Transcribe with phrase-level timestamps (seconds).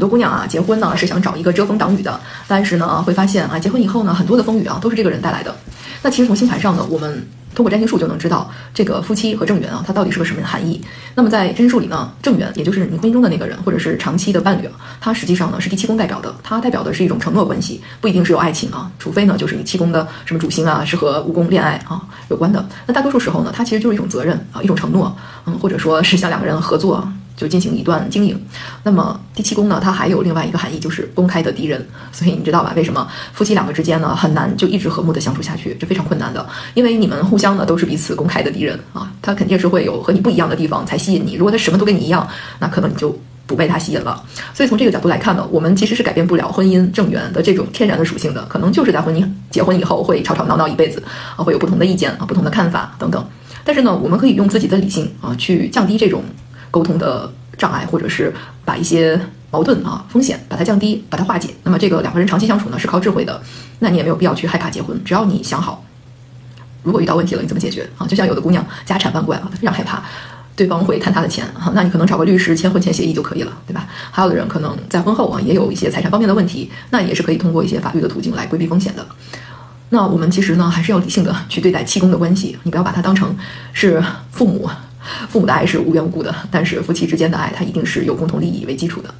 [0.00, 2.18] 很多姑娘啊，结婚呢是想找一个遮风挡雨的，
[2.48, 5.54] 但是呢会发现啊，结婚以后呢，很多的风雨啊都是这个人带来的。
[6.00, 10.80] 那其实从星盘上呢，我们通过占星术就能知道这个夫妻和正缘啊，它到底是个什么含义。
[11.14, 14.66] 那么在占星术里呢，正缘也就是你婚姻中的那个人，或者是长期的伴侣，
[15.02, 22.66] 它实际上呢是第七宫代表的，它代表的是一种承诺关系，不一定是有爱情啊，除非呢就是你七宫的什么主星啊是和五宫恋爱啊有关的。
[22.86, 25.14] 那大多数时候呢，它其实就是一种责任啊，一种承诺，
[25.44, 27.06] 嗯，或者说是像两个人合作。
[27.40, 28.38] 就进行一段经营，
[28.82, 31.82] 那么第七宫呢，它还有另外一个含义，就是公开的敌人。
[32.12, 32.74] 所以你知道吧？
[32.76, 35.74] 为什么夫妻两个之间呢很难就一直和睦的相处下去？
[35.80, 39.10] 这非常困难的，因为你们互相呢都是彼此公开的敌人啊。
[39.22, 41.32] 他肯定是会有和你不一样的地方才吸引你。
[41.36, 44.22] 如果他什么都跟你一样，那可能你就不被他吸引了。
[44.52, 51.02] 所以从这个角度来看呢，我们其实是改变不了婚姻正缘的这种天然的属性的，可能就是在婚姻结婚以后会吵吵闹闹一辈子
[51.36, 53.26] 啊，会有不同的意见啊、不同的看法等等。
[53.64, 56.22] 但是呢，我们可以用自己的理性啊去降低这种。
[56.70, 58.32] 沟通的障碍，或者是
[58.64, 59.20] 把一些
[59.50, 61.50] 矛盾啊风险把它降低，把它化解。
[61.64, 63.40] 那么这个两个人长期相处呢，是靠智慧的。
[63.80, 65.84] 那你也没有必要去害怕结婚，只要你想好，
[66.82, 68.06] 如果遇到问题了，你怎么解决啊？
[68.06, 70.02] 就像有的姑娘家产万贯啊，她非常害怕
[70.54, 73.88] 对方会贪她的钱啊，那你可能找个律师签婚前协议就可以了，对吧？
[74.10, 79.06] 还有的人可能在婚后啊也有一些财产方面的问题，那也是可以通过一些法律的途径来规避风险的。
[79.88, 83.34] 那我们其实呢，还是要理性的去对待七宫的关系，你不要把它当成
[83.72, 84.68] 是父母。
[85.28, 89.14] 父母的爱是无缘无故的，但是夫妻之间的爱，它一定是有共同利益为基础的。